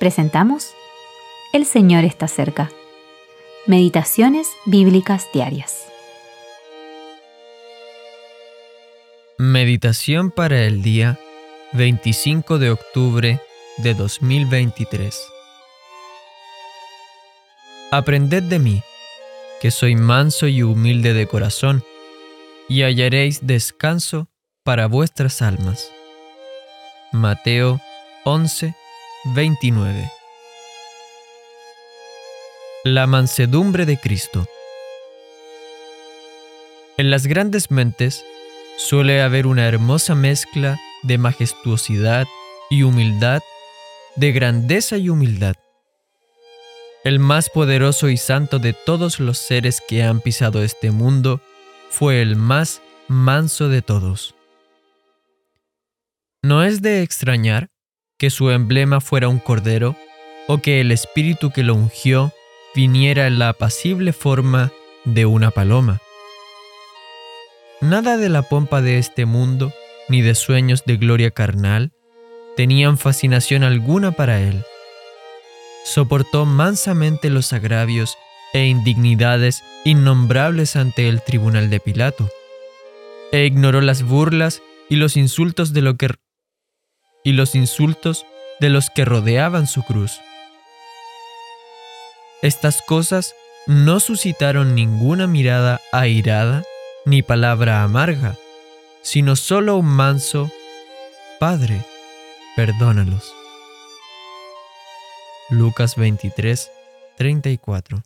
presentamos 0.00 0.72
El 1.52 1.66
Señor 1.66 2.04
está 2.04 2.26
cerca. 2.26 2.72
Meditaciones 3.66 4.48
Bíblicas 4.64 5.28
Diarias. 5.34 5.84
Meditación 9.36 10.30
para 10.30 10.62
el 10.62 10.80
día 10.80 11.20
25 11.74 12.58
de 12.58 12.70
octubre 12.70 13.40
de 13.76 13.94
2023. 13.94 15.20
Aprended 17.90 18.44
de 18.44 18.58
mí, 18.58 18.82
que 19.60 19.70
soy 19.70 19.96
manso 19.96 20.48
y 20.48 20.62
humilde 20.62 21.12
de 21.12 21.26
corazón, 21.26 21.84
y 22.70 22.84
hallaréis 22.84 23.46
descanso 23.46 24.28
para 24.64 24.86
vuestras 24.86 25.42
almas. 25.42 25.92
Mateo 27.12 27.80
11, 28.24 28.74
29. 29.24 30.10
La 32.84 33.06
mansedumbre 33.06 33.84
de 33.84 33.98
Cristo. 33.98 34.46
En 36.96 37.10
las 37.10 37.26
grandes 37.26 37.70
mentes 37.70 38.24
suele 38.78 39.20
haber 39.20 39.46
una 39.46 39.68
hermosa 39.68 40.14
mezcla 40.14 40.80
de 41.02 41.18
majestuosidad 41.18 42.26
y 42.70 42.82
humildad, 42.82 43.42
de 44.16 44.32
grandeza 44.32 44.96
y 44.96 45.10
humildad. 45.10 45.56
El 47.04 47.18
más 47.18 47.50
poderoso 47.50 48.08
y 48.08 48.16
santo 48.16 48.58
de 48.58 48.72
todos 48.72 49.20
los 49.20 49.36
seres 49.36 49.82
que 49.86 50.02
han 50.02 50.22
pisado 50.22 50.62
este 50.62 50.92
mundo 50.92 51.42
fue 51.90 52.22
el 52.22 52.36
más 52.36 52.80
manso 53.06 53.68
de 53.68 53.82
todos. 53.82 54.34
No 56.42 56.64
es 56.64 56.80
de 56.80 57.02
extrañar 57.02 57.68
que 58.20 58.28
su 58.28 58.50
emblema 58.50 59.00
fuera 59.00 59.28
un 59.28 59.38
cordero, 59.38 59.96
o 60.46 60.58
que 60.58 60.82
el 60.82 60.92
espíritu 60.92 61.50
que 61.50 61.62
lo 61.62 61.74
ungió 61.74 62.34
viniera 62.74 63.26
en 63.26 63.38
la 63.38 63.48
apacible 63.48 64.12
forma 64.12 64.72
de 65.06 65.24
una 65.24 65.50
paloma. 65.50 66.00
Nada 67.80 68.18
de 68.18 68.28
la 68.28 68.42
pompa 68.42 68.82
de 68.82 68.98
este 68.98 69.24
mundo, 69.24 69.72
ni 70.10 70.20
de 70.20 70.34
sueños 70.34 70.84
de 70.84 70.98
gloria 70.98 71.30
carnal, 71.30 71.92
tenían 72.56 72.98
fascinación 72.98 73.64
alguna 73.64 74.12
para 74.12 74.42
él. 74.42 74.64
Soportó 75.86 76.44
mansamente 76.44 77.30
los 77.30 77.54
agravios 77.54 78.18
e 78.52 78.66
indignidades 78.66 79.62
innombrables 79.86 80.76
ante 80.76 81.08
el 81.08 81.22
tribunal 81.22 81.70
de 81.70 81.80
Pilato, 81.80 82.28
e 83.32 83.46
ignoró 83.46 83.80
las 83.80 84.02
burlas 84.02 84.60
y 84.90 84.96
los 84.96 85.16
insultos 85.16 85.72
de 85.72 85.80
lo 85.80 85.96
que 85.96 86.08
y 87.22 87.32
los 87.32 87.54
insultos 87.54 88.26
de 88.60 88.68
los 88.68 88.90
que 88.90 89.04
rodeaban 89.04 89.66
su 89.66 89.82
cruz. 89.82 90.20
Estas 92.42 92.80
cosas 92.82 93.34
no 93.66 94.00
suscitaron 94.00 94.74
ninguna 94.74 95.26
mirada 95.26 95.80
airada 95.92 96.62
ni 97.04 97.22
palabra 97.22 97.82
amarga, 97.82 98.36
sino 99.02 99.36
solo 99.36 99.76
un 99.76 99.86
manso, 99.86 100.50
Padre, 101.38 101.82
perdónalos. 102.56 103.34
Lucas 105.50 105.96
23, 105.96 106.70
34. 107.16 108.02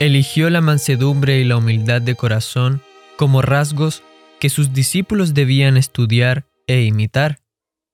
Eligió 0.00 0.50
la 0.50 0.60
mansedumbre 0.60 1.38
y 1.38 1.44
la 1.44 1.56
humildad 1.56 2.02
de 2.02 2.16
corazón 2.16 2.82
como 3.16 3.42
rasgos 3.42 4.02
que 4.40 4.50
sus 4.50 4.72
discípulos 4.72 5.34
debían 5.34 5.76
estudiar 5.76 6.46
e 6.66 6.82
imitar, 6.82 7.40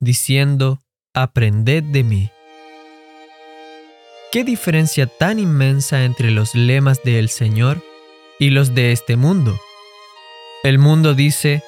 diciendo, 0.00 0.82
Aprended 1.14 1.82
de 1.84 2.04
mí. 2.04 2.30
¿Qué 4.32 4.44
diferencia 4.44 5.06
tan 5.06 5.38
inmensa 5.38 6.04
entre 6.04 6.30
los 6.30 6.54
lemas 6.54 7.02
del 7.02 7.28
Señor 7.28 7.82
y 8.38 8.50
los 8.50 8.74
de 8.74 8.92
este 8.92 9.16
mundo? 9.16 9.58
El 10.62 10.78
mundo 10.78 11.14
dice, 11.14 11.62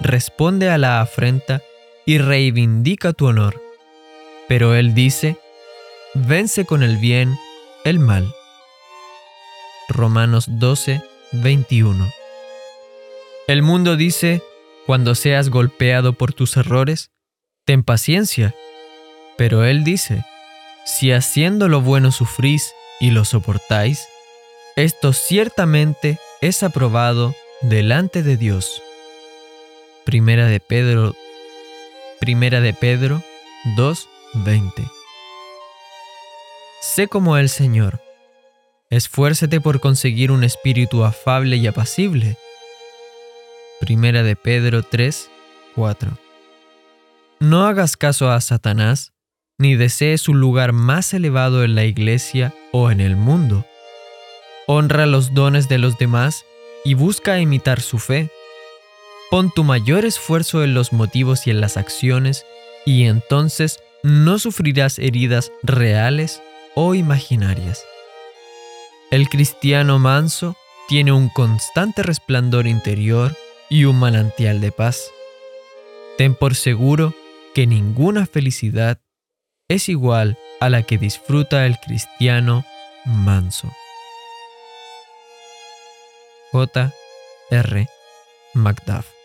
responde 0.00 0.68
a 0.68 0.76
la 0.76 1.00
afrenta 1.00 1.62
y 2.04 2.18
reivindica 2.18 3.12
tu 3.12 3.26
honor. 3.26 3.62
Pero 4.48 4.74
Él 4.74 4.92
dice, 4.92 5.36
vence 6.14 6.64
con 6.64 6.82
el 6.82 6.96
bien 6.96 7.38
el 7.84 7.98
mal. 8.00 8.34
Romanos 9.88 10.46
12, 10.48 11.02
21. 11.32 12.19
El 13.50 13.62
mundo 13.62 13.96
dice, 13.96 14.44
cuando 14.86 15.16
seas 15.16 15.48
golpeado 15.48 16.12
por 16.12 16.32
tus 16.32 16.56
errores, 16.56 17.10
ten 17.64 17.82
paciencia. 17.82 18.54
Pero 19.36 19.64
Él 19.64 19.82
dice, 19.82 20.24
si 20.84 21.10
haciendo 21.10 21.66
lo 21.66 21.80
bueno 21.80 22.12
sufrís 22.12 22.72
y 23.00 23.10
lo 23.10 23.24
soportáis, 23.24 24.06
esto 24.76 25.12
ciertamente 25.12 26.20
es 26.40 26.62
aprobado 26.62 27.34
delante 27.60 28.22
de 28.22 28.36
Dios. 28.36 28.84
Primera 30.04 30.46
de 30.46 30.60
Pedro 30.60 31.16
Primera 32.20 32.60
de 32.60 32.72
Pedro 32.72 33.20
2:20 33.74 34.88
Sé 36.80 37.08
como 37.08 37.36
el 37.36 37.48
Señor. 37.48 38.00
Esfuércete 38.90 39.60
por 39.60 39.80
conseguir 39.80 40.30
un 40.30 40.44
espíritu 40.44 41.02
afable 41.02 41.56
y 41.56 41.66
apacible 41.66 42.36
Primera 43.90 44.22
de 44.22 44.36
Pedro 44.36 44.84
3, 44.84 45.32
4. 45.74 46.16
No 47.40 47.66
hagas 47.66 47.96
caso 47.96 48.30
a 48.30 48.40
Satanás, 48.40 49.12
ni 49.58 49.74
desees 49.74 50.28
un 50.28 50.38
lugar 50.38 50.70
más 50.70 51.12
elevado 51.12 51.64
en 51.64 51.74
la 51.74 51.84
iglesia 51.84 52.54
o 52.70 52.92
en 52.92 53.00
el 53.00 53.16
mundo. 53.16 53.66
Honra 54.68 55.06
los 55.06 55.34
dones 55.34 55.68
de 55.68 55.78
los 55.78 55.98
demás 55.98 56.44
y 56.84 56.94
busca 56.94 57.40
imitar 57.40 57.80
su 57.80 57.98
fe. 57.98 58.30
Pon 59.28 59.50
tu 59.50 59.64
mayor 59.64 60.04
esfuerzo 60.04 60.62
en 60.62 60.72
los 60.72 60.92
motivos 60.92 61.48
y 61.48 61.50
en 61.50 61.60
las 61.60 61.76
acciones, 61.76 62.46
y 62.86 63.06
entonces 63.06 63.80
no 64.04 64.38
sufrirás 64.38 65.00
heridas 65.00 65.50
reales 65.64 66.40
o 66.76 66.94
imaginarias. 66.94 67.82
El 69.10 69.28
cristiano 69.28 69.98
manso 69.98 70.54
tiene 70.86 71.10
un 71.10 71.28
constante 71.28 72.04
resplandor 72.04 72.68
interior 72.68 73.34
y 73.70 73.84
un 73.84 73.98
manantial 73.98 74.60
de 74.60 74.72
paz. 74.72 75.10
Ten 76.18 76.34
por 76.34 76.54
seguro 76.54 77.14
que 77.54 77.66
ninguna 77.66 78.26
felicidad 78.26 79.00
es 79.68 79.88
igual 79.88 80.36
a 80.60 80.68
la 80.68 80.82
que 80.82 80.98
disfruta 80.98 81.64
el 81.64 81.78
cristiano 81.78 82.66
manso. 83.06 83.72
J. 86.52 86.92
R. 87.50 87.88
Macduff 88.52 89.19